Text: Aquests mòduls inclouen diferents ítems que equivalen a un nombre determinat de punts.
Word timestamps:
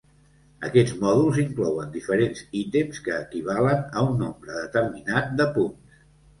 Aquests 0.69 0.95
mòduls 1.03 1.37
inclouen 1.43 1.91
diferents 1.97 2.41
ítems 2.63 3.03
que 3.09 3.15
equivalen 3.19 3.87
a 4.03 4.07
un 4.09 4.19
nombre 4.25 4.59
determinat 4.59 5.33
de 5.41 5.51
punts. 5.61 6.05